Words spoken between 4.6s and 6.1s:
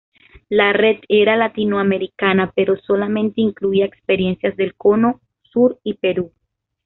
Cono Sur y